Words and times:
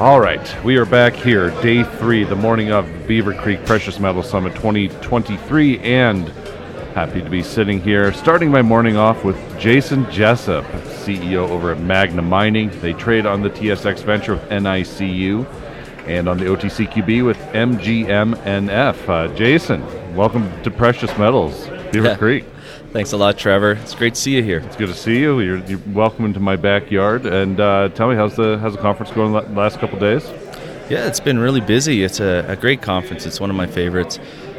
All 0.00 0.20
right, 0.20 0.64
we 0.64 0.76
are 0.76 0.84
back 0.84 1.12
here, 1.12 1.50
day 1.60 1.82
three, 1.82 2.22
the 2.22 2.36
morning 2.36 2.70
of 2.70 2.86
Beaver 3.08 3.34
Creek 3.34 3.66
Precious 3.66 3.98
Metal 3.98 4.22
Summit 4.22 4.54
2023, 4.54 5.80
and 5.80 6.28
happy 6.94 7.20
to 7.20 7.28
be 7.28 7.42
sitting 7.42 7.82
here, 7.82 8.12
starting 8.12 8.48
my 8.48 8.62
morning 8.62 8.96
off 8.96 9.24
with 9.24 9.36
Jason 9.58 10.08
Jessup, 10.08 10.64
CEO 10.84 11.48
over 11.48 11.72
at 11.72 11.80
Magna 11.80 12.22
Mining. 12.22 12.70
They 12.80 12.92
trade 12.92 13.26
on 13.26 13.42
the 13.42 13.50
TSX 13.50 14.04
Venture 14.04 14.34
with 14.34 14.48
NICU 14.50 15.44
and 16.06 16.28
on 16.28 16.38
the 16.38 16.44
OTCQB 16.44 17.26
with 17.26 17.38
MGMNF. 17.38 19.08
Uh, 19.08 19.34
Jason, 19.34 19.84
welcome 20.14 20.48
to 20.62 20.70
Precious 20.70 21.10
Metals, 21.18 21.66
Beaver. 21.90 22.14
Creek. 22.14 22.44
Thanks 22.90 23.12
a 23.12 23.18
lot, 23.18 23.36
Trevor. 23.36 23.72
It's 23.72 23.94
great 23.94 24.14
to 24.14 24.20
see 24.20 24.34
you 24.36 24.42
here. 24.42 24.60
It's 24.60 24.76
good 24.76 24.88
to 24.88 24.94
see 24.94 25.20
you. 25.20 25.40
You're, 25.40 25.58
you're 25.66 25.80
welcome 25.88 26.24
into 26.24 26.40
my 26.40 26.56
backyard. 26.56 27.26
And 27.26 27.60
uh, 27.60 27.90
tell 27.90 28.08
me, 28.08 28.16
how's 28.16 28.34
the 28.34 28.56
how's 28.58 28.72
the 28.72 28.80
conference 28.80 29.12
going 29.12 29.32
the 29.32 29.42
last 29.52 29.78
couple 29.78 29.98
days? 29.98 30.24
Yeah, 30.88 31.06
it's 31.06 31.20
been 31.20 31.38
really 31.38 31.60
busy. 31.60 32.02
It's 32.02 32.18
a, 32.18 32.46
a 32.48 32.56
great 32.56 32.80
conference. 32.80 33.26
It's 33.26 33.40
one 33.40 33.50
of 33.50 33.56
my 33.56 33.66
favorites. 33.66 34.18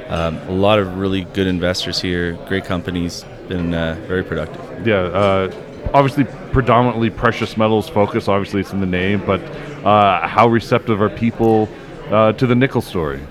Um, 0.10 0.38
a 0.48 0.52
lot 0.52 0.78
of 0.78 1.00
really 1.00 1.24
good 1.24 1.48
investors 1.48 2.00
here, 2.00 2.34
great 2.48 2.66
companies. 2.66 3.26
Been 3.48 3.74
uh, 3.74 3.96
very 4.08 4.24
productive. 4.24 4.86
Yeah, 4.86 4.98
uh, 4.98 5.90
obviously 5.96 6.26
predominantly 6.52 7.10
precious 7.10 7.58
metals 7.58 7.90
focus. 7.90 8.28
Obviously, 8.28 8.62
it's 8.62 8.74
in 8.74 8.80
the 8.80 8.86
name, 8.86 9.26
but 9.26 9.42
uh, 9.84 10.28
how 10.28 10.48
receptive 10.48 11.02
are 11.02 11.10
people 11.10 11.68
uh, 12.12 12.34
to 12.34 12.46
the 12.46 12.56
nickel 12.56 12.82
story? 12.82 13.22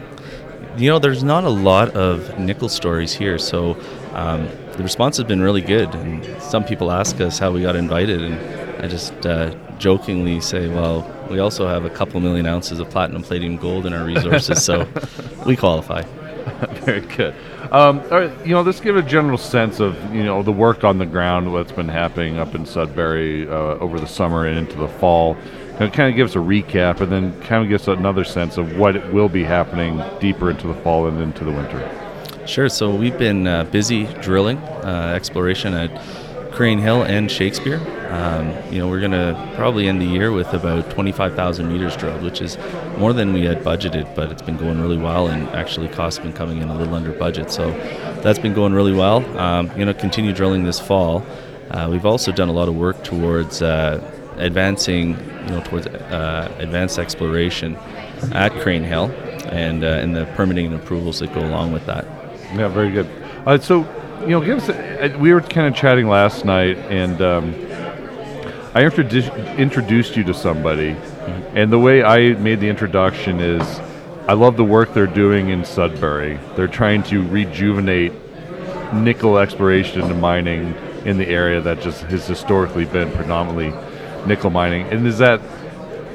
You 0.77 0.91
know, 0.91 0.99
there's 0.99 1.23
not 1.23 1.45
a 1.45 1.51
lot 1.51 1.91
of 1.91 2.37
nickel 2.41 2.69
stories 2.69 3.13
here, 3.13 3.39
so 3.39 3.77
um, 4.15 4.49
the 4.79 4.85
response 4.85 5.17
has 5.17 5.27
been 5.27 5.43
really 5.43 5.61
good. 5.61 5.93
And 5.93 6.41
some 6.41 6.65
people 6.65 6.91
ask 6.93 7.21
us 7.21 7.39
how 7.39 7.51
we 7.51 7.63
got 7.63 7.75
invited, 7.75 8.23
and 8.23 8.83
I 8.83 8.87
just 8.87 9.27
uh, 9.27 9.55
jokingly 9.79 10.41
say, 10.41 10.69
well, 10.69 11.05
we 11.29 11.41
also 11.41 11.67
have 11.67 11.85
a 11.85 11.91
couple 11.91 12.21
million 12.21 12.47
ounces 12.47 12.79
of 12.79 12.89
platinum, 12.89 13.23
palladium, 13.25 13.57
gold 13.57 13.87
in 13.87 13.93
our 13.93 14.05
resources, 14.05 14.65
so 14.65 14.89
we 15.47 15.57
qualify. 15.57 16.03
Very 16.85 17.01
good. 17.01 17.35
Um, 17.73 18.01
all 18.11 18.21
right, 18.21 18.47
you 18.47 18.55
know, 18.55 18.63
let's 18.63 18.81
give 18.81 18.97
a 18.97 19.03
general 19.03 19.37
sense 19.37 19.81
of 19.81 19.97
you 20.15 20.23
know 20.23 20.43
the 20.43 20.53
work 20.53 20.85
on 20.85 20.99
the 20.99 21.07
ground, 21.07 21.53
what's 21.53 21.73
been 21.73 21.89
happening 21.89 22.39
up 22.39 22.55
in 22.55 22.65
Sudbury 22.65 23.49
uh, 23.49 23.53
over 23.81 24.01
the 24.01 24.07
summer 24.07 24.47
and 24.47 24.59
into 24.59 24.77
the 24.77 24.89
fall. 24.89 25.35
Kind 25.35 25.83
of, 25.83 25.93
kind 25.93 26.09
of 26.09 26.17
give 26.17 26.29
us 26.29 26.37
a 26.37 26.39
recap, 26.39 27.01
and 27.01 27.13
then 27.13 27.39
kind 27.43 27.63
of 27.65 27.69
give 27.69 27.81
us 27.81 27.89
another 27.89 28.25
sense 28.25 28.57
of 28.57 28.79
what 28.79 29.13
will 29.13 29.29
be 29.29 29.45
happening 29.45 30.03
deeper 30.21 30.51
into 30.51 30.69
the 30.69 30.75
fall 30.75 31.07
and 31.09 31.21
into 31.21 31.45
the 31.45 31.53
winter. 31.53 32.08
Sure. 32.49 32.71
So 32.71 32.95
we've 32.95 33.19
been 33.19 33.47
uh, 33.47 33.65
busy 33.65 34.05
drilling 34.23 34.57
uh, 34.57 35.13
exploration 35.15 35.75
at 35.75 35.91
Crean 36.51 36.79
Hill 36.79 37.03
and 37.03 37.31
Shakespeare. 37.31 37.79
Um, 38.11 38.55
you 38.73 38.79
know, 38.79 38.89
we're 38.89 39.01
going 39.01 39.11
to 39.11 39.53
probably 39.55 39.87
end 39.87 40.01
the 40.01 40.07
year 40.07 40.33
with 40.33 40.55
about 40.55 40.89
25,000 40.89 41.71
meters 41.71 41.95
drilled, 41.95 42.23
which 42.23 42.41
is 42.41 42.57
more 42.97 43.13
than 43.13 43.35
we 43.35 43.45
had 43.45 43.63
budgeted, 43.63 44.15
but 44.15 44.33
it's 44.33 44.41
been 44.41 44.57
going 44.57 44.81
really 44.81 44.97
well, 44.97 45.27
and 45.27 45.47
actually 45.51 45.89
costs 45.89 46.21
been 46.21 46.33
coming 46.33 46.63
in 46.63 46.71
a 46.71 46.75
little 46.75 46.95
under 46.95 47.13
budget. 47.13 47.51
So 47.51 47.71
that's 48.23 48.39
been 48.39 48.55
going 48.55 48.73
really 48.73 48.95
well. 48.95 49.19
Um, 49.39 49.71
you 49.79 49.85
know, 49.85 49.93
continue 49.93 50.33
drilling 50.33 50.65
this 50.65 50.81
fall. 50.81 51.27
Uh, 51.71 51.89
we've 51.91 52.07
also 52.07 52.33
done 52.33 52.49
a 52.49 52.53
lot 52.53 52.71
of 52.71 52.75
work 52.75 53.05
towards 53.05 53.61
uh, 53.61 54.01
advancing, 54.39 55.11
you 55.11 55.51
know, 55.51 55.61
towards 55.65 55.87
uh, 55.87 56.51
advanced 56.57 56.99
exploration 56.99 57.77
at 58.33 58.53
Crean 58.63 58.85
Hill, 58.85 59.11
and 59.51 59.85
uh, 59.85 59.89
and 59.89 60.17
the 60.17 60.25
permitting 60.35 60.65
and 60.65 60.77
approvals 60.77 61.19
that 61.19 61.35
go 61.35 61.41
along 61.41 61.73
with 61.73 61.85
that. 61.85 62.18
Yeah, 62.55 62.69
very 62.69 62.91
good. 62.91 63.07
Uh, 63.47 63.59
so, 63.59 63.81
you 64.23 64.29
know, 64.29 64.41
give 64.41 64.59
us. 64.59 64.69
A, 64.69 65.15
uh, 65.15 65.19
we 65.19 65.33
were 65.33 65.41
kind 65.41 65.67
of 65.67 65.75
chatting 65.75 66.09
last 66.09 66.45
night, 66.45 66.79
and 66.79 67.21
um, 67.21 67.55
I 68.75 68.85
introduced 68.85 69.31
introduced 69.59 70.17
you 70.17 70.25
to 70.25 70.35
somebody, 70.35 70.97
and 71.55 71.71
the 71.71 71.79
way 71.79 72.03
I 72.03 72.33
made 72.35 72.61
the 72.61 72.69
introduction 72.69 73.41
is, 73.41 73.63
I 74.27 74.33
love 74.33 74.57
the 74.57 74.65
work 74.65 74.95
they're 74.95 75.07
doing 75.07 75.51
in 75.51 75.65
Sudbury. 75.65 76.39
They're 76.57 76.69
trying 76.69 77.03
to 77.05 77.23
rejuvenate 77.29 78.13
nickel 78.95 79.39
exploration 79.39 80.01
and 80.01 80.21
mining 80.21 80.75
in 81.05 81.19
the 81.19 81.29
area 81.29 81.61
that 81.61 81.81
just 81.81 82.03
has 82.05 82.27
historically 82.27 82.87
been 82.87 83.11
predominantly 83.13 83.73
nickel 84.27 84.51
mining. 84.51 84.87
And 84.87 85.07
is 85.07 85.19
that 85.19 85.41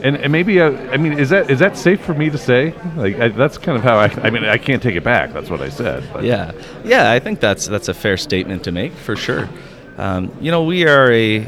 and, 0.04 0.18
and 0.18 0.32
maybe 0.32 0.60
uh, 0.60 0.72
I 0.92 0.98
mean 0.98 1.14
is 1.14 1.30
that 1.30 1.50
is 1.50 1.60
that 1.60 1.78
safe 1.78 2.02
for 2.02 2.14
me 2.14 2.30
to 2.30 2.38
say? 2.38 2.74
Like 2.96 3.20
I, 3.20 3.30
that's 3.30 3.58
kind 3.58 3.78
of 3.78 3.84
how 3.84 3.98
I 3.98 4.06
I 4.22 4.30
mean 4.30 4.44
I 4.44 4.58
can't 4.58 4.84
take 4.84 4.96
it 4.96 5.04
back. 5.04 5.34
That's 5.34 5.50
what 5.50 5.62
I 5.62 5.70
said. 5.70 6.08
But. 6.12 6.24
Yeah, 6.26 6.52
yeah, 6.84 7.12
I 7.12 7.20
think 7.20 7.40
that's 7.40 7.68
that's 7.68 7.88
a 7.88 7.94
fair 7.94 8.18
statement 8.18 8.66
to 8.66 8.72
make 8.72 8.92
for 8.92 9.16
sure. 9.16 9.50
Um, 9.98 10.36
you 10.42 10.52
know, 10.52 10.64
we 10.64 10.86
are 10.88 11.12
a, 11.12 11.46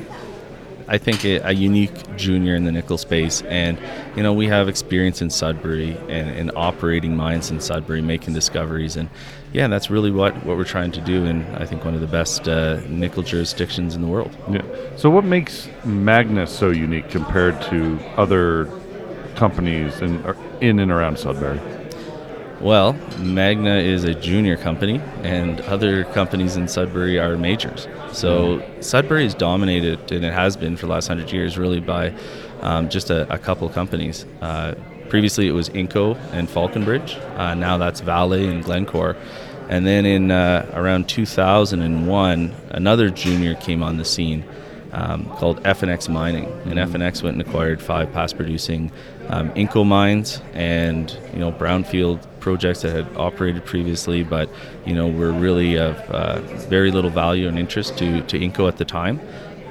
I 0.88 0.98
think 0.98 1.26
a, 1.26 1.38
a, 1.38 1.52
unique 1.52 2.16
junior 2.16 2.56
in 2.56 2.64
the 2.66 2.72
nickel 2.72 2.98
space, 2.98 3.42
and 3.44 3.80
you 4.16 4.24
know 4.24 4.34
we 4.34 4.48
have 4.48 4.70
experience 4.70 5.22
in 5.22 5.30
Sudbury 5.30 5.98
and, 6.10 6.30
and 6.30 6.52
operating 6.56 7.16
mines 7.16 7.50
in 7.50 7.60
Sudbury, 7.60 8.02
making 8.02 8.34
discoveries, 8.34 8.96
and 8.96 9.10
yeah, 9.52 9.68
that's 9.68 9.90
really 9.90 10.12
what 10.12 10.34
what 10.46 10.58
we're 10.58 10.64
trying 10.64 10.92
to 10.92 11.02
do, 11.02 11.26
and 11.26 11.44
I 11.56 11.66
think 11.66 11.86
one 11.86 11.96
of 11.96 12.02
the 12.02 12.08
best 12.08 12.48
uh, 12.48 12.82
nickel 12.88 13.24
jurisdictions 13.24 13.96
in 13.96 14.02
the 14.02 14.08
world. 14.08 14.36
Yeah. 14.50 14.62
So 14.96 15.10
what 15.10 15.24
makes 15.24 15.70
Magna 15.86 16.46
so 16.46 16.70
unique 16.70 17.10
compared 17.10 17.62
to 17.64 18.00
other 18.18 18.70
companies 19.36 20.02
in 20.02 20.24
in 20.62 20.80
and 20.80 20.92
around 20.92 21.18
Sudbury? 21.18 21.60
Well, 22.66 22.94
Magna 23.20 23.76
is 23.76 24.06
a 24.06 24.16
junior 24.16 24.58
company, 24.58 25.00
and 25.22 25.62
other 25.62 26.04
companies 26.04 26.56
in 26.56 26.68
Sudbury 26.68 27.20
are 27.20 27.38
majors. 27.38 27.88
So 28.12 28.68
Sudbury 28.80 29.24
is 29.24 29.36
dominated, 29.36 30.12
and 30.12 30.26
it 30.26 30.34
has 30.34 30.58
been 30.58 30.76
for 30.76 30.88
the 30.88 30.92
last 30.94 31.08
hundred 31.08 31.32
years, 31.32 31.60
really 31.60 31.80
by 31.80 32.12
um, 32.62 32.90
just 32.90 33.12
a, 33.12 33.32
a, 33.32 33.38
couple 33.38 33.70
companies. 33.70 34.26
Uh, 34.42 34.74
previously, 35.10 35.48
it 35.48 35.52
was 35.52 35.70
Inco 35.70 36.18
and 36.34 36.50
Falconbridge. 36.50 37.18
Uh, 37.36 37.54
now 37.54 37.78
that's 37.78 38.00
Vale 38.00 38.34
and 38.34 38.64
Glencore. 38.64 39.16
And 39.70 39.86
then 39.86 40.08
in 40.08 40.32
uh, 40.32 40.68
around 40.74 41.08
2001, 41.08 42.56
another 42.70 43.12
junior 43.12 43.54
came 43.54 43.84
on 43.84 43.98
the 43.98 44.06
scene 44.06 44.44
um, 44.92 45.26
called 45.36 45.62
FNX 45.62 46.10
Mining, 46.10 46.46
and 46.46 46.74
mm-hmm. 46.74 46.96
FNX 46.96 47.22
went 47.22 47.38
and 47.38 47.48
acquired 47.48 47.80
five 47.80 48.12
past-producing 48.12 48.92
um, 49.28 49.52
Inco 49.52 49.86
mines 49.86 50.42
and 50.54 51.16
you 51.34 51.40
know 51.40 51.52
brownfield 51.52 52.26
projects 52.46 52.84
that 52.84 52.92
had 52.92 53.08
operated 53.18 53.66
previously, 53.66 54.22
but 54.22 54.48
you 54.86 54.94
know 54.94 55.08
were 55.08 55.32
really 55.32 55.80
of 55.80 55.96
uh, 56.12 56.40
very 56.70 56.92
little 56.92 57.10
value 57.10 57.48
and 57.48 57.58
interest 57.58 57.98
to 57.98 58.22
to 58.30 58.38
Inco 58.38 58.68
at 58.68 58.78
the 58.78 58.86
time. 58.86 59.20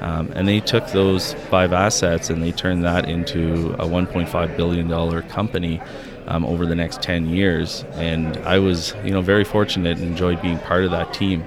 Um, 0.00 0.32
and 0.34 0.48
they 0.48 0.58
took 0.58 0.88
those 0.88 1.34
five 1.54 1.72
assets 1.72 2.30
and 2.30 2.42
they 2.42 2.50
turned 2.50 2.82
that 2.84 3.08
into 3.08 3.74
a 3.84 3.86
1.5 3.86 4.56
billion 4.56 4.88
dollar 4.88 5.22
company 5.22 5.80
um, 6.26 6.44
over 6.44 6.66
the 6.66 6.74
next 6.74 7.00
10 7.00 7.28
years. 7.28 7.84
And 7.92 8.36
I 8.38 8.58
was 8.58 8.92
you 9.04 9.12
know 9.12 9.22
very 9.22 9.44
fortunate 9.44 9.96
and 9.98 10.06
enjoyed 10.08 10.42
being 10.42 10.58
part 10.58 10.82
of 10.84 10.90
that 10.90 11.14
team. 11.14 11.44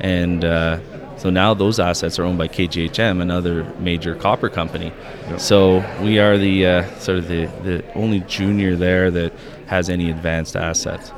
And 0.00 0.44
uh, 0.44 0.78
so 1.16 1.30
now 1.30 1.54
those 1.54 1.80
assets 1.80 2.18
are 2.18 2.24
owned 2.24 2.38
by 2.38 2.48
KGHM, 2.48 3.22
another 3.22 3.64
major 3.78 4.14
copper 4.14 4.48
company. 4.48 4.92
Yep. 5.28 5.40
So 5.40 6.02
we 6.02 6.18
are 6.18 6.36
the 6.36 6.66
uh, 6.66 6.98
sort 6.98 7.18
of 7.18 7.28
the, 7.28 7.46
the 7.62 7.92
only 7.94 8.20
junior 8.20 8.76
there 8.76 9.10
that 9.10 9.32
has 9.66 9.88
any 9.88 10.10
advanced 10.10 10.56
assets. 10.56 11.12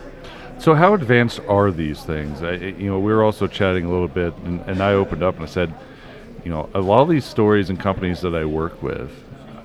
So 0.59 0.75
how 0.75 0.94
advanced 0.94 1.41
are 1.48 1.70
these 1.70 2.03
things? 2.03 2.42
I, 2.42 2.54
you 2.54 2.91
know, 2.91 2.98
we 2.98 3.12
were 3.12 3.22
also 3.22 3.47
chatting 3.47 3.84
a 3.84 3.91
little 3.91 4.09
bit, 4.09 4.34
and, 4.38 4.60
and 4.62 4.81
I 4.81 4.92
opened 4.92 5.22
up 5.22 5.36
and 5.36 5.44
I 5.44 5.48
said, 5.48 5.72
you 6.44 6.50
know, 6.50 6.69
a 6.75 6.80
lot 6.80 7.03
of 7.03 7.09
these 7.09 7.25
stories 7.25 7.69
and 7.69 7.78
companies 7.78 8.20
that 8.22 8.34
I 8.34 8.44
work 8.44 8.82
with, 8.82 9.10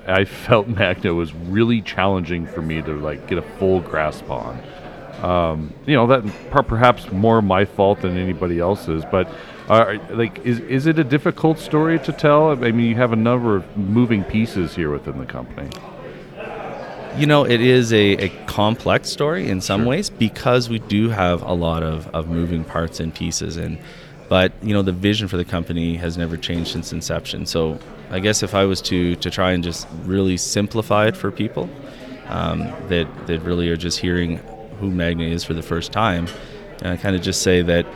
I 0.06 0.24
felt 0.24 0.68
Magna 0.68 1.14
was 1.14 1.32
really 1.32 1.80
challenging 1.80 2.46
for 2.46 2.62
me 2.62 2.82
to 2.82 2.92
like 2.92 3.26
get 3.26 3.38
a 3.38 3.42
full 3.42 3.80
grasp 3.80 4.28
on. 4.30 4.60
Um, 5.22 5.72
you 5.86 5.94
know, 5.94 6.06
that 6.08 6.24
perhaps 6.50 7.10
more 7.10 7.40
my 7.40 7.64
fault 7.64 8.02
than 8.02 8.16
anybody 8.16 8.58
else's, 8.58 9.04
but 9.10 9.28
uh, 9.68 9.96
like, 10.10 10.44
is 10.44 10.60
is 10.60 10.86
it 10.86 10.98
a 10.98 11.04
difficult 11.04 11.58
story 11.58 11.98
to 12.00 12.12
tell? 12.12 12.50
I 12.50 12.70
mean, 12.70 12.86
you 12.86 12.96
have 12.96 13.12
a 13.12 13.16
number 13.16 13.56
of 13.56 13.76
moving 13.76 14.22
pieces 14.22 14.74
here 14.74 14.90
within 14.90 15.18
the 15.18 15.24
company. 15.24 15.70
You 17.16 17.26
know, 17.26 17.44
it 17.44 17.60
is 17.60 17.92
a, 17.92 18.16
a 18.16 18.28
complex 18.46 19.08
story 19.08 19.48
in 19.48 19.60
some 19.60 19.82
sure. 19.82 19.90
ways 19.90 20.10
because 20.10 20.68
we 20.68 20.80
do 20.80 21.10
have 21.10 21.42
a 21.42 21.52
lot 21.52 21.84
of, 21.84 22.08
of 22.08 22.28
moving 22.28 22.64
parts 22.64 22.98
and 22.98 23.14
pieces. 23.14 23.56
And 23.56 23.78
but 24.28 24.52
you 24.62 24.74
know, 24.74 24.82
the 24.82 24.92
vision 24.92 25.28
for 25.28 25.36
the 25.36 25.44
company 25.44 25.96
has 25.96 26.18
never 26.18 26.36
changed 26.36 26.72
since 26.72 26.92
inception. 26.92 27.46
So 27.46 27.78
I 28.10 28.18
guess 28.18 28.42
if 28.42 28.54
I 28.54 28.64
was 28.64 28.82
to 28.82 29.16
to 29.16 29.30
try 29.30 29.52
and 29.52 29.64
just 29.64 29.86
really 30.04 30.36
simplify 30.36 31.06
it 31.06 31.16
for 31.16 31.30
people 31.30 31.70
um, 32.26 32.58
that 32.88 33.06
that 33.28 33.40
really 33.40 33.70
are 33.70 33.76
just 33.76 33.98
hearing 33.98 34.40
who 34.80 34.90
Magna 34.90 35.24
is 35.24 35.44
for 35.44 35.54
the 35.54 35.62
first 35.62 35.92
time, 35.92 36.26
and 36.80 36.88
I 36.88 36.96
kind 36.96 37.16
of 37.16 37.22
just 37.22 37.42
say 37.42 37.62
that 37.62 37.86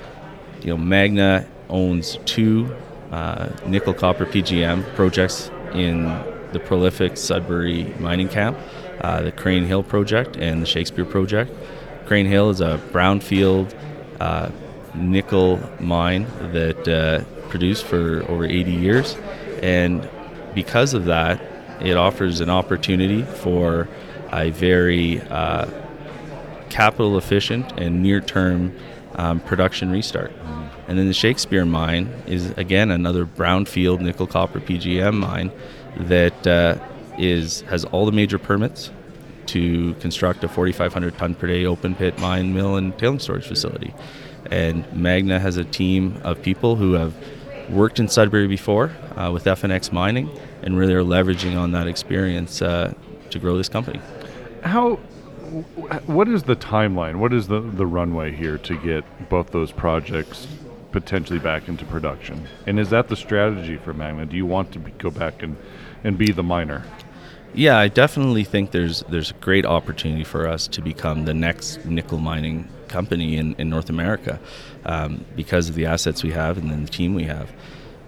you 0.62 0.68
know 0.68 0.76
Magna 0.76 1.46
owns 1.68 2.18
two 2.24 2.74
uh, 3.12 3.50
nickel 3.66 3.94
copper 3.94 4.26
PGM 4.26 4.94
projects 4.94 5.50
in 5.74 6.04
the 6.52 6.60
prolific 6.60 7.16
Sudbury 7.16 7.84
mining 7.98 8.28
camp 8.28 8.56
uh, 9.00 9.22
the 9.22 9.32
Crean 9.32 9.64
Hill 9.64 9.82
project 9.82 10.36
and 10.36 10.62
the 10.62 10.66
Shakespeare 10.66 11.04
project. 11.04 11.52
Crean 12.06 12.26
Hill 12.26 12.50
is 12.50 12.60
a 12.60 12.80
brownfield 12.90 13.74
uh, 14.20 14.50
nickel 14.94 15.60
mine 15.80 16.26
that 16.52 16.88
uh, 16.88 17.24
produced 17.48 17.84
for 17.84 18.24
over 18.28 18.44
80 18.44 18.72
years, 18.72 19.16
and 19.62 20.08
because 20.54 20.94
of 20.94 21.04
that, 21.06 21.40
it 21.80 21.96
offers 21.96 22.40
an 22.40 22.50
opportunity 22.50 23.22
for 23.22 23.88
a 24.32 24.50
very 24.50 25.20
uh, 25.20 25.66
capital 26.70 27.18
efficient 27.18 27.72
and 27.78 28.02
near 28.02 28.20
term 28.20 28.76
um, 29.14 29.40
production 29.40 29.90
restart. 29.90 30.32
And 30.86 30.98
then 30.98 31.06
the 31.06 31.14
Shakespeare 31.14 31.64
mine 31.64 32.06
is 32.26 32.50
again 32.52 32.90
another 32.90 33.26
brownfield 33.26 34.00
nickel 34.00 34.26
copper 34.26 34.60
PGM 34.60 35.14
mine 35.14 35.52
that 35.96 36.46
uh, 36.46 36.78
is 37.18 37.62
has 37.62 37.84
all 37.86 38.06
the 38.06 38.12
major 38.12 38.38
permits 38.38 38.90
to 39.46 39.94
construct 39.94 40.44
a 40.44 40.48
4,500 40.48 41.16
ton 41.16 41.34
per 41.34 41.46
day 41.46 41.64
open 41.66 41.94
pit 41.94 42.18
mine 42.18 42.54
mill 42.54 42.76
and 42.76 42.96
tailing 42.98 43.18
storage 43.18 43.46
facility. 43.46 43.94
And 44.50 44.90
Magna 44.94 45.40
has 45.40 45.56
a 45.56 45.64
team 45.64 46.20
of 46.22 46.40
people 46.40 46.76
who 46.76 46.92
have 46.92 47.14
worked 47.68 47.98
in 48.00 48.08
Sudbury 48.08 48.46
before 48.46 48.90
uh, 49.16 49.30
with 49.32 49.44
FNX 49.44 49.92
Mining 49.92 50.30
and 50.62 50.78
really 50.78 50.94
are 50.94 51.02
leveraging 51.02 51.58
on 51.58 51.72
that 51.72 51.86
experience 51.86 52.62
uh, 52.62 52.94
to 53.30 53.38
grow 53.38 53.56
this 53.56 53.68
company. 53.68 54.00
How? 54.62 54.98
What 56.06 56.28
is 56.28 56.42
the 56.44 56.56
timeline? 56.56 57.16
What 57.16 57.32
is 57.32 57.48
the 57.48 57.60
the 57.60 57.86
runway 57.86 58.32
here 58.32 58.58
to 58.58 58.76
get 58.76 59.28
both 59.28 59.50
those 59.50 59.72
projects 59.72 60.46
potentially 60.92 61.38
back 61.38 61.68
into 61.68 61.84
production? 61.84 62.48
And 62.66 62.78
is 62.78 62.90
that 62.90 63.08
the 63.08 63.16
strategy 63.16 63.76
for 63.76 63.92
Magna? 63.92 64.26
Do 64.26 64.36
you 64.36 64.46
want 64.46 64.72
to 64.72 64.78
be, 64.78 64.90
go 64.92 65.10
back 65.10 65.42
and 65.42 65.56
and 66.04 66.18
be 66.18 66.32
the 66.32 66.42
miner? 66.42 66.84
Yeah, 67.54 67.78
I 67.78 67.88
definitely 67.88 68.44
think 68.44 68.72
there's 68.72 69.02
there's 69.08 69.30
a 69.30 69.34
great 69.34 69.64
opportunity 69.64 70.24
for 70.24 70.46
us 70.46 70.68
to 70.68 70.82
become 70.82 71.24
the 71.24 71.34
next 71.34 71.84
nickel 71.84 72.18
mining 72.18 72.68
company 72.88 73.36
in, 73.36 73.54
in 73.58 73.68
North 73.68 73.90
America 73.90 74.40
um, 74.84 75.24
because 75.36 75.68
of 75.68 75.74
the 75.74 75.86
assets 75.86 76.22
we 76.22 76.32
have 76.32 76.58
and 76.58 76.70
then 76.70 76.84
the 76.84 76.90
team 76.90 77.14
we 77.14 77.24
have. 77.24 77.52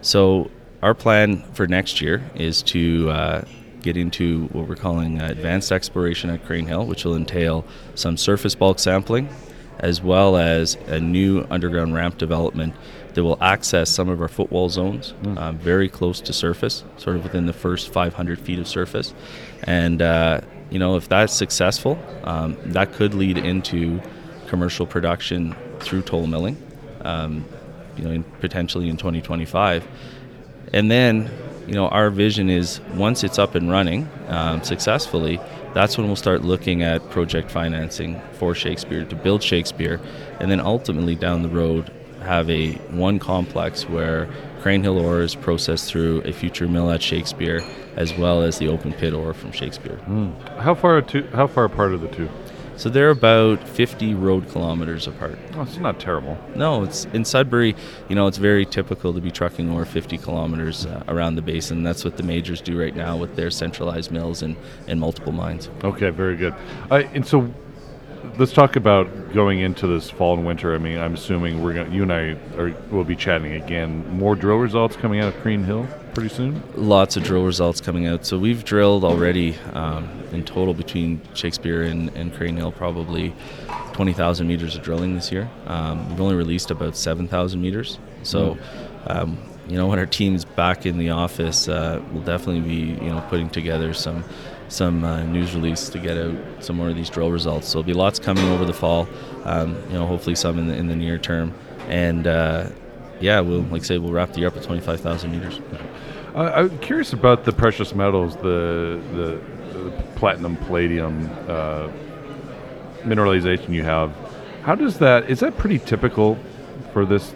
So 0.02 0.50
our 0.82 0.94
plan 0.94 1.42
for 1.52 1.66
next 1.66 2.00
year 2.00 2.22
is 2.34 2.62
to 2.62 3.10
uh, 3.10 3.44
get 3.82 3.96
into 3.96 4.46
what 4.52 4.68
we're 4.68 4.76
calling 4.76 5.20
advanced 5.20 5.72
exploration 5.72 6.30
at 6.30 6.44
Crean 6.44 6.66
Hill, 6.66 6.86
which 6.86 7.04
will 7.04 7.16
entail 7.16 7.64
some 7.94 8.16
surface 8.16 8.54
bulk 8.54 8.78
sampling 8.78 9.28
as 9.80 10.02
well 10.02 10.36
as 10.36 10.76
a 10.86 11.00
new 11.00 11.46
underground 11.50 11.94
ramp 11.94 12.18
development 12.18 12.74
that 13.14 13.24
will 13.24 13.42
access 13.42 13.90
some 13.90 14.08
of 14.08 14.20
our 14.20 14.28
footwall 14.28 14.68
zones 14.68 15.14
mm. 15.22 15.36
um, 15.38 15.58
very 15.58 15.88
close 15.88 16.20
to 16.20 16.32
surface, 16.32 16.84
sort 16.96 17.16
of 17.16 17.24
within 17.24 17.46
the 17.46 17.52
first 17.52 17.92
500 17.92 18.38
feet 18.38 18.58
of 18.58 18.68
surface. 18.68 19.14
And, 19.64 20.00
uh, 20.00 20.42
you 20.70 20.78
know, 20.78 20.96
if 20.96 21.08
that's 21.08 21.32
successful, 21.32 21.98
um, 22.24 22.56
that 22.66 22.92
could 22.92 23.14
lead 23.14 23.38
into 23.38 24.00
commercial 24.46 24.86
production 24.86 25.56
through 25.80 26.02
toll 26.02 26.26
milling, 26.26 26.56
um, 27.00 27.44
you 27.96 28.04
know, 28.04 28.10
in, 28.10 28.22
potentially 28.22 28.88
in 28.88 28.96
2025. 28.96 29.86
And 30.72 30.90
then 30.90 31.30
you 31.70 31.76
know, 31.76 31.86
our 31.86 32.10
vision 32.10 32.50
is 32.50 32.80
once 32.96 33.22
it's 33.22 33.38
up 33.38 33.54
and 33.54 33.70
running 33.70 34.08
um, 34.26 34.60
successfully, 34.64 35.38
that's 35.72 35.96
when 35.96 36.08
we'll 36.08 36.16
start 36.16 36.42
looking 36.42 36.82
at 36.82 37.10
project 37.10 37.48
financing 37.48 38.20
for 38.32 38.56
Shakespeare 38.56 39.04
to 39.04 39.14
build 39.14 39.40
Shakespeare, 39.40 40.00
and 40.40 40.50
then 40.50 40.58
ultimately 40.58 41.14
down 41.14 41.42
the 41.42 41.48
road 41.48 41.92
have 42.22 42.50
a 42.50 42.72
one 42.90 43.20
complex 43.20 43.88
where 43.88 44.28
Crean 44.62 44.82
Hill 44.82 44.98
ore 44.98 45.20
is 45.20 45.36
processed 45.36 45.88
through 45.88 46.22
a 46.22 46.32
future 46.32 46.66
mill 46.66 46.90
at 46.90 47.00
Shakespeare, 47.02 47.62
as 47.94 48.12
well 48.18 48.42
as 48.42 48.58
the 48.58 48.66
open 48.66 48.92
pit 48.92 49.14
ore 49.14 49.32
from 49.32 49.52
Shakespeare. 49.52 50.00
Mm. 50.08 50.58
How 50.58 50.74
far 50.74 51.00
how 51.32 51.46
far 51.46 51.66
apart 51.66 51.92
are 51.92 51.98
the 51.98 52.08
two? 52.08 52.28
So 52.80 52.88
they're 52.88 53.10
about 53.10 53.68
50 53.68 54.14
road 54.14 54.48
kilometers 54.48 55.06
apart. 55.06 55.38
Oh, 55.52 55.60
it's 55.60 55.76
not 55.76 56.00
terrible. 56.00 56.38
No, 56.54 56.82
it's 56.82 57.04
in 57.12 57.26
Sudbury. 57.26 57.76
You 58.08 58.14
know, 58.14 58.26
it's 58.26 58.38
very 58.38 58.64
typical 58.64 59.12
to 59.12 59.20
be 59.20 59.30
trucking 59.30 59.70
over 59.70 59.84
50 59.84 60.16
kilometers 60.16 60.86
uh, 60.86 61.04
around 61.06 61.34
the 61.34 61.42
basin. 61.42 61.82
That's 61.82 62.06
what 62.06 62.16
the 62.16 62.22
majors 62.22 62.62
do 62.62 62.80
right 62.80 62.96
now 62.96 63.18
with 63.18 63.36
their 63.36 63.50
centralized 63.50 64.10
mills 64.10 64.40
and, 64.40 64.56
and 64.88 64.98
multiple 64.98 65.30
mines. 65.30 65.68
Okay, 65.84 66.08
very 66.08 66.36
good. 66.36 66.54
Uh, 66.90 67.02
and 67.12 67.26
so 67.26 67.52
let's 68.38 68.54
talk 68.54 68.76
about 68.76 69.34
going 69.34 69.58
into 69.60 69.86
this 69.86 70.08
fall 70.08 70.38
and 70.38 70.46
winter. 70.46 70.74
I 70.74 70.78
mean, 70.78 70.98
I'm 70.98 71.12
assuming 71.12 71.62
we're 71.62 71.74
going 71.74 71.92
you 71.92 72.04
and 72.04 72.10
I 72.10 72.38
are 72.56 72.74
will 72.90 73.04
be 73.04 73.14
chatting 73.14 73.52
again. 73.52 74.08
More 74.16 74.34
drill 74.34 74.56
results 74.56 74.96
coming 74.96 75.20
out 75.20 75.34
of 75.34 75.38
Crean 75.42 75.64
Hill 75.64 75.86
pretty 76.14 76.28
soon. 76.28 76.62
Lots 76.74 77.16
of 77.16 77.24
drill 77.24 77.44
results 77.44 77.80
coming 77.80 78.06
out. 78.06 78.26
So 78.26 78.38
we've 78.38 78.64
drilled 78.64 79.04
already 79.04 79.56
um, 79.72 80.08
in 80.32 80.44
total 80.44 80.74
between 80.74 81.20
Shakespeare 81.34 81.82
and, 81.82 82.08
and 82.16 82.34
Crean 82.34 82.56
Hill 82.56 82.72
probably 82.72 83.34
20,000 83.92 84.46
meters 84.46 84.76
of 84.76 84.82
drilling 84.82 85.14
this 85.14 85.30
year. 85.32 85.50
Um, 85.66 86.08
we've 86.10 86.20
only 86.20 86.36
released 86.36 86.70
about 86.70 86.96
7,000 86.96 87.60
meters. 87.60 87.98
So. 88.22 88.58
Um, 89.06 89.38
you 89.70 89.76
know, 89.76 89.86
when 89.86 90.00
our 90.00 90.06
team's 90.06 90.44
back 90.44 90.84
in 90.84 90.98
the 90.98 91.10
office, 91.10 91.68
uh, 91.68 92.02
we'll 92.10 92.24
definitely 92.24 92.60
be, 92.60 93.04
you 93.04 93.10
know, 93.10 93.24
putting 93.28 93.48
together 93.48 93.94
some 93.94 94.24
some 94.66 95.04
uh, 95.04 95.22
news 95.24 95.54
release 95.54 95.88
to 95.90 95.98
get 95.98 96.16
out 96.16 96.34
some 96.60 96.76
more 96.76 96.88
of 96.88 96.96
these 96.96 97.10
drill 97.10 97.30
results. 97.30 97.68
So 97.68 97.74
there'll 97.74 97.86
be 97.86 97.92
lots 97.92 98.18
coming 98.18 98.44
over 98.48 98.64
the 98.64 98.72
fall. 98.72 99.08
Um, 99.44 99.76
you 99.88 99.94
know, 99.94 100.06
hopefully 100.06 100.34
some 100.34 100.58
in 100.58 100.68
the, 100.68 100.74
in 100.74 100.88
the 100.88 100.96
near 100.96 101.18
term, 101.18 101.54
and 101.88 102.26
uh, 102.26 102.70
yeah, 103.20 103.40
we'll 103.40 103.62
like 103.62 103.82
I 103.82 103.84
say 103.84 103.98
we'll 103.98 104.12
wrap 104.12 104.32
the 104.32 104.40
year 104.40 104.48
up 104.48 104.56
at 104.56 104.62
25,000 104.62 105.30
meters. 105.30 105.60
Uh, 106.34 106.52
I'm 106.54 106.78
curious 106.78 107.12
about 107.12 107.44
the 107.44 107.52
precious 107.52 107.94
metals, 107.94 108.36
the 108.36 109.00
the, 109.12 109.78
the 109.78 109.90
platinum, 110.16 110.56
palladium 110.56 111.28
uh, 111.48 111.88
mineralization 113.02 113.70
you 113.70 113.82
have. 113.82 114.14
How 114.62 114.74
does 114.74 114.98
that? 114.98 115.30
Is 115.30 115.40
that 115.40 115.56
pretty 115.56 115.78
typical 115.78 116.38
for 116.92 117.04
this 117.04 117.34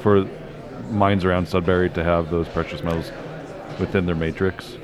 for 0.00 0.28
mines 0.90 1.24
around 1.24 1.48
Sudbury 1.48 1.90
to 1.90 2.04
have 2.04 2.30
those 2.30 2.48
precious 2.48 2.82
metals 2.82 3.10
within 3.78 4.06
their 4.06 4.14
matrix? 4.14 4.76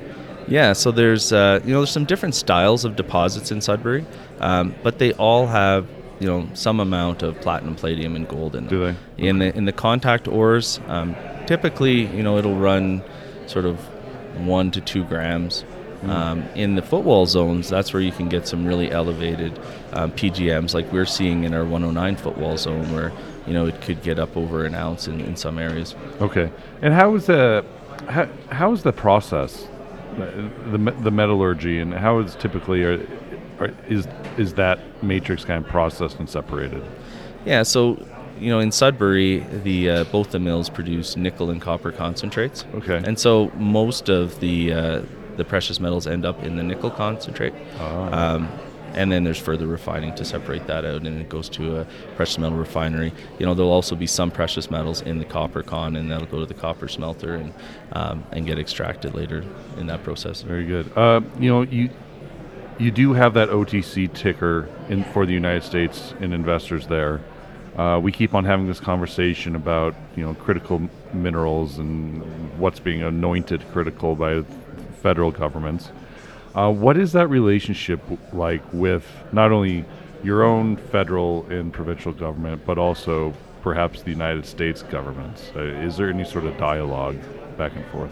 Yeah, 0.47 0.73
so 0.73 0.91
there's 0.91 1.33
uh, 1.33 1.59
you 1.63 1.73
know 1.73 1.79
there's 1.79 1.91
some 1.91 2.05
different 2.05 2.35
styles 2.35 2.85
of 2.85 2.95
deposits 2.95 3.51
in 3.51 3.61
Sudbury, 3.61 4.05
um, 4.39 4.75
but 4.83 4.97
they 4.99 5.13
all 5.13 5.47
have 5.47 5.87
you 6.19 6.27
know 6.27 6.47
some 6.53 6.79
amount 6.79 7.23
of 7.23 7.39
platinum, 7.41 7.75
palladium, 7.75 8.15
and 8.15 8.27
gold 8.27 8.55
in 8.55 8.65
them. 8.65 8.69
Do 8.69 8.93
they? 9.17 9.27
In 9.27 9.39
the 9.39 9.55
in 9.55 9.65
the 9.65 9.71
contact 9.71 10.27
ores, 10.27 10.79
um, 10.87 11.15
typically 11.45 12.05
you 12.15 12.23
know 12.23 12.37
it'll 12.37 12.57
run 12.57 13.03
sort 13.47 13.65
of 13.65 13.79
one 14.45 14.71
to 14.71 14.81
two 14.81 15.03
grams. 15.03 15.63
Mm. 16.01 16.09
Um, 16.09 16.43
in 16.53 16.75
the 16.75 16.83
footwall 16.83 17.25
zones, 17.25 17.69
that's 17.69 17.91
where 17.91 18.01
you 18.03 18.11
can 18.11 18.29
get 18.29 18.47
some 18.47 18.67
really 18.67 18.91
elevated 18.91 19.59
um, 19.93 20.11
PGMs, 20.11 20.75
like 20.75 20.91
we're 20.91 21.07
seeing 21.07 21.43
in 21.43 21.55
our 21.55 21.63
109 21.63 22.17
footwall 22.17 22.55
zone, 22.55 22.93
where 22.93 23.11
you 23.47 23.53
know 23.53 23.65
it 23.65 23.81
could 23.81 24.03
get 24.03 24.19
up 24.19 24.37
over 24.37 24.65
an 24.65 24.75
ounce 24.75 25.07
in, 25.07 25.21
in 25.21 25.35
some 25.35 25.57
areas. 25.57 25.95
Okay, 26.21 26.51
and 26.81 26.93
how 26.93 27.15
is 27.15 27.25
the 27.25 27.65
how, 28.09 28.29
how 28.51 28.71
is 28.73 28.83
the 28.83 28.93
process 28.93 29.67
the, 30.17 30.93
the 31.03 31.11
metallurgy 31.11 31.79
and 31.79 31.93
how 31.93 32.19
is 32.19 32.35
typically 32.35 32.83
are, 32.83 32.97
are, 33.59 33.71
is 33.87 34.07
is 34.37 34.53
that 34.55 34.79
matrix 35.03 35.45
kind 35.45 35.63
of 35.63 35.69
processed 35.69 36.19
and 36.19 36.29
separated? 36.29 36.83
Yeah, 37.45 37.63
so 37.63 38.05
you 38.39 38.49
know 38.49 38.59
in 38.59 38.71
Sudbury, 38.71 39.39
the 39.63 39.89
uh, 39.89 40.03
both 40.05 40.31
the 40.31 40.39
mills 40.39 40.69
produce 40.69 41.15
nickel 41.15 41.49
and 41.49 41.61
copper 41.61 41.91
concentrates. 41.91 42.65
Okay, 42.75 43.01
and 43.05 43.17
so 43.17 43.51
most 43.55 44.09
of 44.09 44.39
the 44.39 44.73
uh, 44.73 45.01
the 45.37 45.45
precious 45.45 45.79
metals 45.79 46.07
end 46.07 46.25
up 46.25 46.43
in 46.43 46.55
the 46.55 46.63
nickel 46.63 46.91
concentrate. 46.91 47.53
Ah. 47.79 48.33
Um, 48.35 48.49
and 48.93 49.11
then 49.11 49.23
there's 49.23 49.37
further 49.37 49.67
refining 49.67 50.15
to 50.15 50.25
separate 50.25 50.65
that 50.67 50.83
out, 50.83 51.05
and 51.05 51.21
it 51.21 51.29
goes 51.29 51.49
to 51.49 51.81
a 51.81 51.87
precious 52.15 52.39
metal 52.39 52.57
refinery. 52.57 53.13
You 53.37 53.45
know, 53.45 53.53
there'll 53.53 53.71
also 53.71 53.95
be 53.95 54.07
some 54.07 54.31
precious 54.31 54.71
metals 54.71 55.01
in 55.01 55.19
the 55.19 55.25
copper 55.25 55.61
con, 55.61 55.95
and 55.95 56.09
that'll 56.09 56.25
go 56.25 56.39
to 56.39 56.47
the 56.47 56.55
copper 56.55 56.87
smelter 56.87 57.35
and 57.35 57.53
um, 57.91 58.23
and 58.31 58.45
get 58.45 58.57
extracted 58.57 59.13
later 59.13 59.43
in 59.77 59.87
that 59.87 60.03
process. 60.03 60.41
Very 60.41 60.65
good. 60.65 60.91
Uh, 60.97 61.21
you 61.39 61.49
know, 61.49 61.61
you 61.61 61.89
you 62.79 62.91
do 62.91 63.13
have 63.13 63.33
that 63.33 63.49
OTC 63.49 64.13
ticker 64.13 64.69
in 64.89 65.03
for 65.05 65.25
the 65.25 65.33
United 65.33 65.63
States 65.63 66.13
and 66.19 66.33
investors 66.33 66.87
there. 66.87 67.21
Uh, 67.75 67.99
we 68.01 68.11
keep 68.11 68.33
on 68.33 68.43
having 68.45 68.67
this 68.67 68.79
conversation 68.79 69.55
about 69.55 69.95
you 70.15 70.23
know 70.23 70.33
critical 70.35 70.81
minerals 71.13 71.77
and 71.77 72.21
what's 72.59 72.79
being 72.79 73.01
anointed 73.03 73.63
critical 73.71 74.15
by 74.15 74.41
federal 75.01 75.31
governments. 75.31 75.91
Uh, 76.55 76.71
what 76.71 76.97
is 76.97 77.11
that 77.11 77.27
relationship 77.27 78.01
like 78.33 78.61
with 78.73 79.05
not 79.31 79.51
only 79.51 79.85
your 80.23 80.43
own 80.43 80.75
federal 80.75 81.45
and 81.51 81.71
provincial 81.71 82.11
government, 82.11 82.65
but 82.65 82.77
also 82.77 83.33
perhaps 83.61 84.01
the 84.01 84.09
United 84.09 84.45
States 84.45 84.81
governments? 84.81 85.51
Uh, 85.55 85.61
is 85.61 85.97
there 85.97 86.09
any 86.09 86.25
sort 86.25 86.45
of 86.45 86.57
dialogue 86.57 87.17
back 87.57 87.75
and 87.75 87.85
forth? 87.87 88.11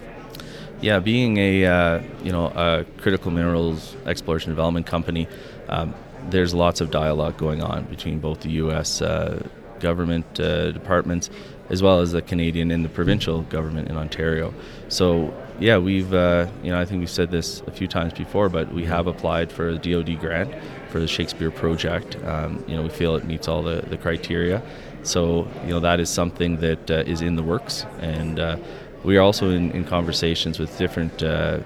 Yeah, 0.85 0.99
being 0.99 1.37
a 1.37 1.65
uh, 1.65 2.03
you 2.23 2.31
know 2.31 2.45
a 2.45 2.85
critical 3.01 3.31
minerals 3.31 3.95
exploration 4.05 4.51
development 4.51 4.85
company, 4.85 5.27
um, 5.67 5.95
there's 6.29 6.53
lots 6.53 6.79
of 6.79 6.91
dialogue 6.91 7.37
going 7.37 7.63
on 7.63 7.85
between 7.85 8.19
both 8.19 8.41
the 8.41 8.51
U.S. 8.61 9.01
Uh, 9.01 9.41
government 9.79 10.39
uh, 10.39 10.71
departments 10.71 11.31
as 11.71 11.81
well 11.81 12.01
as 12.01 12.11
the 12.11 12.21
Canadian 12.21 12.69
and 12.69 12.85
the 12.85 12.89
provincial 12.89 13.41
government 13.41 13.87
in 13.87 13.97
Ontario. 13.97 14.53
So 14.87 15.33
yeah, 15.59 15.79
we've 15.79 16.13
uh, 16.13 16.45
you 16.61 16.69
know 16.71 16.79
I 16.79 16.85
think 16.85 16.99
we've 16.99 17.09
said 17.09 17.31
this 17.31 17.61
a 17.61 17.71
few 17.71 17.87
times 17.87 18.13
before, 18.13 18.47
but 18.47 18.71
we 18.71 18.85
have 18.85 19.07
applied 19.07 19.51
for 19.51 19.69
a 19.69 19.79
DoD 19.79 20.19
grant 20.19 20.53
for 20.89 20.99
the 20.99 21.07
Shakespeare 21.07 21.49
project. 21.49 22.15
Um, 22.23 22.63
you 22.67 22.75
know, 22.75 22.83
we 22.83 22.89
feel 22.89 23.15
it 23.15 23.25
meets 23.25 23.47
all 23.47 23.63
the, 23.63 23.81
the 23.89 23.97
criteria. 23.97 24.61
So 25.01 25.47
you 25.63 25.69
know 25.69 25.79
that 25.79 25.99
is 25.99 26.09
something 26.09 26.57
that 26.57 26.91
uh, 26.91 26.95
is 27.05 27.21
in 27.21 27.35
the 27.35 27.43
works, 27.43 27.85
and 27.99 28.39
uh, 28.39 28.57
we 29.05 29.17
are 29.17 29.21
also 29.21 29.51
in, 29.51 29.71
in, 29.71 29.85
conversations 29.85 30.57
with 30.59 30.77
different 30.77 31.21
uh, 31.21 31.59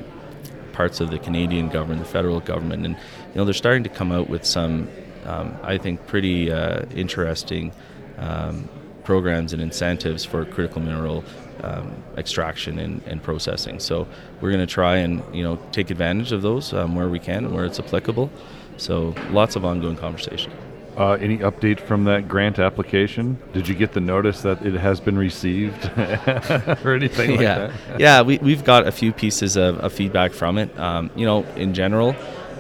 parts 0.74 1.00
of 1.00 1.10
the 1.10 1.20
Canadian 1.20 1.70
government, 1.70 2.02
the 2.02 2.08
federal 2.08 2.40
government, 2.42 2.86
and 2.86 2.96
you 2.96 3.36
know 3.36 3.46
they're 3.46 3.54
starting 3.54 3.84
to 3.84 3.90
come 3.90 4.12
out 4.12 4.30
with 4.30 4.46
some, 4.46 4.90
um, 5.26 5.58
I 5.64 5.78
think, 5.78 6.06
pretty 6.06 6.52
uh, 6.52 6.86
interesting 6.94 7.72
um, 8.18 8.68
programs 9.04 9.54
and 9.54 9.62
incentives 9.62 10.26
for 10.26 10.46
critical 10.46 10.82
mineral 10.82 11.24
um, 11.64 12.04
extraction 12.18 12.78
and, 12.78 13.02
and, 13.04 13.24
processing. 13.24 13.80
So 13.80 14.08
we're 14.40 14.52
going 14.52 14.66
to 14.66 14.74
try 14.74 14.98
and 14.98 15.24
you 15.34 15.44
know 15.44 15.58
take 15.72 15.90
advantage 15.90 16.32
of 16.32 16.42
those 16.42 16.74
um, 16.74 16.96
where 16.96 17.10
we 17.10 17.20
can, 17.20 17.46
and 17.46 17.56
where 17.56 17.66
it's 17.66 17.80
applicable. 17.80 18.30
So 18.78 19.16
lots 19.32 19.56
of 19.56 19.66
ongoing 19.66 19.98
conversation. 19.98 20.52
Uh, 21.00 21.14
any 21.14 21.38
update 21.38 21.80
from 21.80 22.04
that 22.04 22.28
grant 22.28 22.60
application? 22.60 23.38
Did 23.54 23.70
you 23.70 23.74
get 23.74 23.94
the 23.94 24.02
notice 24.02 24.42
that 24.42 24.66
it 24.66 24.74
has 24.74 25.00
been 25.00 25.18
received 25.18 25.90
or 26.86 26.94
anything 26.94 27.32
like 27.32 27.40
yeah. 27.40 27.72
that? 27.88 28.00
yeah, 28.02 28.22
we, 28.22 28.38
we've 28.40 28.66
got 28.66 28.86
a 28.86 28.92
few 28.92 29.14
pieces 29.14 29.56
of, 29.56 29.78
of 29.80 29.94
feedback 29.94 30.34
from 30.34 30.58
it. 30.58 30.78
Um, 30.78 31.10
you 31.16 31.26
know, 31.26 31.44
in 31.56 31.74
general, 31.74 32.18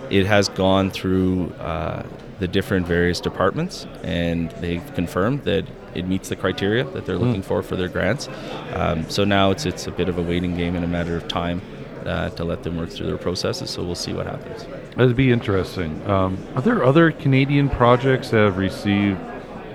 it 0.09 0.25
has 0.25 0.47
gone 0.47 0.89
through 0.89 1.51
uh, 1.59 2.03
the 2.39 2.47
different 2.47 2.87
various 2.87 3.19
departments 3.19 3.85
and 4.03 4.51
they've 4.51 4.93
confirmed 4.95 5.43
that 5.43 5.67
it 5.93 6.07
meets 6.07 6.29
the 6.29 6.37
criteria 6.37 6.85
that 6.85 7.05
they're 7.05 7.17
looking 7.17 7.41
mm. 7.41 7.45
for 7.45 7.61
for 7.61 7.75
their 7.75 7.89
grants. 7.89 8.29
Um, 8.73 9.09
so 9.09 9.25
now 9.25 9.51
it's, 9.51 9.65
it's 9.65 9.85
a 9.87 9.91
bit 9.91 10.07
of 10.07 10.17
a 10.17 10.21
waiting 10.21 10.55
game 10.55 10.77
and 10.77 10.85
a 10.85 10.87
matter 10.87 11.17
of 11.17 11.27
time 11.27 11.61
uh, 12.05 12.29
to 12.29 12.45
let 12.45 12.63
them 12.63 12.77
work 12.77 12.89
through 12.89 13.07
their 13.07 13.17
processes. 13.17 13.69
So 13.69 13.83
we'll 13.83 13.95
see 13.95 14.13
what 14.13 14.27
happens. 14.27 14.65
That'd 14.99 15.15
be 15.15 15.31
interesting. 15.31 16.05
Um, 16.09 16.37
are 16.55 16.61
there 16.61 16.83
other 16.83 17.09
Canadian 17.13 17.69
projects 17.69 18.31
that 18.31 18.39
have 18.39 18.57
received 18.57 19.17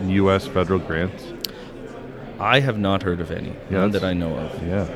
U.S. 0.02 0.46
federal 0.46 0.78
grants? 0.78 1.32
I 2.38 2.60
have 2.60 2.78
not 2.78 3.02
heard 3.02 3.22
of 3.22 3.30
any. 3.30 3.54
Yeah, 3.70 3.78
none 3.78 3.92
that 3.92 4.04
I 4.04 4.12
know 4.12 4.36
of. 4.36 4.62
Yeah. 4.62 4.86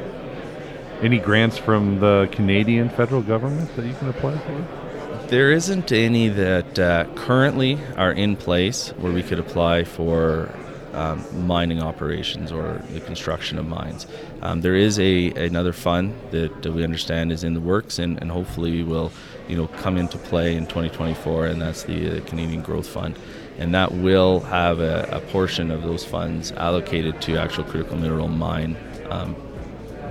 Any 1.01 1.19
grants 1.19 1.57
from 1.57 2.01
the 2.01 2.29
Canadian 2.31 2.91
federal 2.91 3.23
government 3.23 3.75
that 3.77 3.87
you 3.87 3.95
can 3.95 4.11
apply 4.11 4.37
for? 4.37 5.29
There 5.29 5.51
isn't 5.51 5.93
any 5.93 6.29
that 6.29 6.79
uh, 6.79 7.07
currently 7.15 7.79
are 7.97 8.13
in 8.13 8.37
place 8.37 8.91
where 8.99 9.13
we 9.13 9.23
could 9.23 9.39
apply 9.39 9.85
for 9.85 10.55
um, 10.95 11.47
mining 11.47 11.83
operations 11.83 12.53
or 12.53 12.83
the 12.91 13.01
construction 13.01 13.59
of 13.59 13.67
mines. 13.67 14.07
Um, 14.43 14.61
there 14.61 14.75
is 14.75 14.99
a 14.99 15.31
another 15.31 15.73
fund 15.73 16.15
that 16.31 16.67
we 16.67 16.85
understand 16.85 17.33
is 17.33 17.45
in 17.45 17.55
the 17.55 17.61
works 17.61 17.99
and, 17.99 18.21
and 18.21 18.31
hopefully 18.31 18.83
will 18.83 19.13
you 19.49 19.57
know 19.57 19.69
come 19.69 19.97
into 19.97 20.19
play 20.19 20.55
in 20.55 20.67
2024 20.67 21.47
and 21.47 21.63
that's 21.63 21.85
the 21.85 22.19
uh, 22.19 22.25
Canadian 22.27 22.63
Growth 22.63 22.87
Fund 22.87 23.19
and 23.59 23.75
that 23.75 23.93
will 23.93 24.41
have 24.41 24.79
a, 24.79 25.09
a, 25.11 25.21
portion 25.33 25.71
of 25.71 25.83
those 25.83 26.05
funds 26.05 26.53
allocated 26.53 27.21
to 27.23 27.37
actual 27.37 27.65
critical 27.65 27.97
mineral 27.97 28.29
mine 28.29 28.77
um, 29.11 29.35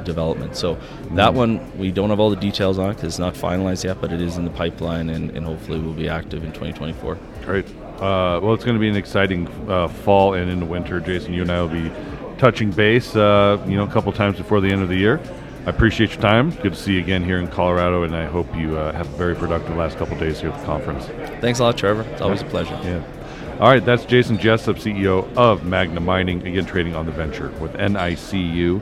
development. 0.08 0.56
So 0.56 0.80
that 1.12 1.34
one 1.34 1.78
we 1.78 1.92
don't 1.92 2.10
have 2.10 2.20
all 2.20 2.32
the 2.32 2.36
details 2.36 2.80
on 2.80 2.90
because 2.94 3.04
it's 3.04 3.20
not 3.20 3.36
finalized 3.36 3.84
yet, 3.84 4.02
but 4.02 4.12
it 4.12 4.22
is 4.22 4.38
in 4.38 4.46
the 4.46 4.52
pipeline 4.52 5.10
and, 5.10 5.30
and 5.32 5.46
hopefully 5.46 5.80
will 5.80 5.94
be 5.94 6.10
active 6.10 6.44
in 6.44 6.52
2024. 6.52 7.18
Great. 7.44 7.68
Uh, 7.98 8.40
well, 8.42 8.54
it's 8.54 8.64
going 8.64 8.76
to 8.76 8.80
be 8.80 8.90
an 8.90 8.96
exciting 8.96 9.48
uh, 9.70 9.88
fall 9.88 10.34
and 10.34 10.50
into 10.50 10.66
winter. 10.66 11.00
Jason, 11.00 11.34
you 11.34 11.42
and 11.42 11.52
I 11.52 11.62
will 11.62 11.70
be 11.70 11.92
touching 12.38 12.72
base, 12.72 13.16
uh, 13.16 13.64
you 13.68 13.76
know, 13.76 13.84
a 13.84 13.92
couple 13.92 14.12
times 14.12 14.38
before 14.38 14.62
the 14.62 14.70
end 14.70 14.82
of 14.82 14.90
the 14.90 14.96
year. 14.98 15.20
I 15.66 15.70
appreciate 15.72 16.12
your 16.12 16.22
time. 16.22 16.52
Good 16.52 16.74
to 16.74 16.76
see 16.76 16.94
you 16.94 17.00
again 17.02 17.24
here 17.24 17.40
in 17.40 17.48
Colorado, 17.48 18.04
and 18.04 18.16
I 18.16 18.26
hope 18.26 18.48
you 18.56 18.78
uh, 18.78 18.94
have 18.94 19.12
a 19.14 19.18
very 19.18 19.36
productive 19.36 19.76
last 19.76 19.98
couple 19.98 20.18
days 20.18 20.40
here 20.40 20.50
at 20.50 20.60
the 20.60 20.66
conference. 20.66 21.06
Thanks 21.42 21.60
a 21.60 21.64
lot, 21.64 21.78
Trevor. 21.78 22.04
It's 22.12 22.22
always 22.22 22.42
a 22.42 22.46
pleasure. 22.46 22.80
Yeah. 22.84 23.04
All 23.60 23.70
right, 23.70 23.84
that's 23.84 24.06
Jason 24.06 24.38
Jessup, 24.38 24.78
CEO 24.78 25.28
of 25.36 25.66
Magna 25.66 26.00
Mining, 26.00 26.46
again 26.46 26.66
trading 26.66 26.96
on 26.96 27.08
the 27.08 27.12
venture 27.12 27.50
with 27.60 27.74
NICU 27.74 28.82